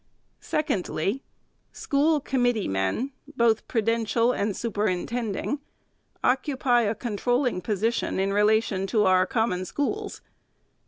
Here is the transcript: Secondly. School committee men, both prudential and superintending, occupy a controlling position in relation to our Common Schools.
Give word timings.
Secondly. 0.39 1.21
School 1.71 2.19
committee 2.21 2.67
men, 2.67 3.11
both 3.37 3.67
prudential 3.67 4.31
and 4.31 4.57
superintending, 4.57 5.59
occupy 6.23 6.81
a 6.81 6.95
controlling 6.95 7.61
position 7.61 8.19
in 8.19 8.33
relation 8.33 8.87
to 8.87 9.03
our 9.05 9.27
Common 9.27 9.63
Schools. 9.63 10.21